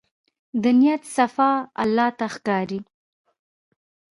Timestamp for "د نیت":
0.61-1.03